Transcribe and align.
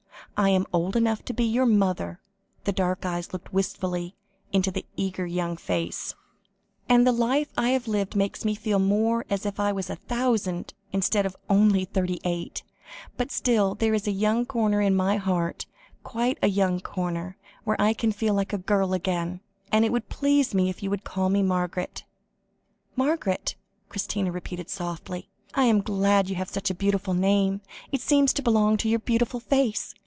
I 0.37 0.49
am 0.49 0.65
old 0.73 0.95
enough 0.95 1.23
to 1.25 1.33
be 1.33 1.43
your 1.43 1.67
mother," 1.67 2.19
the 2.63 2.71
dark 2.71 3.05
eyes 3.05 3.31
looked 3.31 3.53
wistfully 3.53 4.15
into 4.51 4.71
the 4.71 4.87
eager 4.95 5.27
young 5.27 5.55
face 5.55 6.15
"and 6.89 7.05
the 7.05 7.11
life 7.11 7.49
I 7.55 7.69
have 7.71 7.87
lived 7.87 8.15
makes 8.15 8.43
me 8.43 8.55
feel 8.55 8.79
more 8.79 9.23
as 9.29 9.45
if 9.45 9.59
I 9.59 9.71
was 9.71 9.87
a 9.91 9.95
thousand, 9.97 10.73
instead 10.91 11.27
of 11.27 11.35
only 11.47 11.85
thirty 11.85 12.19
eight. 12.23 12.63
But 13.17 13.29
still, 13.29 13.75
there 13.75 13.93
is 13.93 14.07
a 14.07 14.11
young 14.11 14.47
corner 14.47 14.81
in 14.81 14.95
my 14.95 15.17
heart 15.17 15.67
quite 16.01 16.39
a 16.41 16.47
young 16.47 16.79
corner, 16.79 17.37
where 17.63 17.79
I 17.79 17.93
can 17.93 18.11
feel 18.11 18.33
like 18.33 18.51
a 18.53 18.57
girl 18.57 18.93
again; 18.95 19.41
and 19.71 19.85
it 19.85 19.91
would 19.91 20.09
please 20.09 20.55
me 20.55 20.71
if 20.71 20.81
you 20.81 20.89
called 20.97 21.33
me 21.33 21.43
Margaret." 21.43 22.03
"Margaret," 22.95 23.53
Christina 23.89 24.31
repeated 24.31 24.71
softly; 24.71 25.29
"I 25.53 25.65
am 25.65 25.81
glad 25.81 26.29
you 26.29 26.35
have 26.37 26.49
such 26.49 26.71
a 26.71 26.73
beautiful 26.73 27.13
name. 27.13 27.61
It 27.91 28.01
seems 28.01 28.33
to 28.33 28.41
belong 28.41 28.77
to 28.77 28.89
your 28.89 28.99
beautiful 28.99 29.39
face." 29.41 29.93